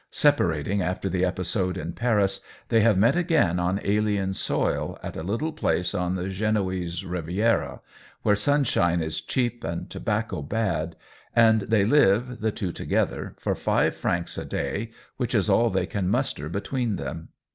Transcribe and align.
Separat 0.11 0.67
ing 0.67 0.81
after 0.81 1.09
the 1.09 1.23
episode 1.23 1.77
in 1.77 1.93
Paris, 1.93 2.39
they 2.69 2.79
have 2.79 2.97
met 2.97 3.15
again 3.15 3.59
on 3.59 3.79
alien 3.83 4.33
soil, 4.33 4.97
at 5.03 5.15
a 5.15 5.21
little 5.21 5.51
place 5.53 5.93
on 5.93 6.15
the 6.15 6.27
Genoese 6.27 7.03
Riviera, 7.03 7.81
where 8.23 8.35
sunshine 8.35 8.99
is 8.99 9.21
cheap 9.21 9.63
and 9.63 9.91
tobacco 9.91 10.41
bad, 10.41 10.95
and 11.35 11.61
they 11.69 11.85
live 11.85 12.39
(the 12.39 12.51
two 12.51 12.71
to 12.71 12.85
gether) 12.87 13.35
for 13.37 13.53
five 13.53 13.95
francs 13.95 14.39
a 14.39 14.45
day, 14.45 14.89
which 15.17 15.35
is 15.35 15.51
all 15.51 15.69
they 15.69 15.85
can 15.85 16.09
muster 16.09 16.49
between 16.49 16.95
them. 16.95 17.27